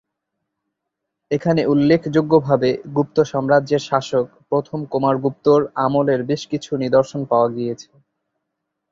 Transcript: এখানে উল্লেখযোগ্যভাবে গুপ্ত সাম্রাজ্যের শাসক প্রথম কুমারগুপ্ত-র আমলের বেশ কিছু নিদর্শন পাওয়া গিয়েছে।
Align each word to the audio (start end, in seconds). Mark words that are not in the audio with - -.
এখানে 1.31 1.61
উল্লেখযোগ্যভাবে 1.65 2.69
গুপ্ত 2.95 3.17
সাম্রাজ্যের 3.31 3.81
শাসক 3.89 4.27
প্রথম 4.49 4.79
কুমারগুপ্ত-র 4.91 5.61
আমলের 5.85 6.21
বেশ 6.29 6.41
কিছু 6.51 6.71
নিদর্শন 6.83 7.21
পাওয়া 7.31 7.49
গিয়েছে। 7.55 7.89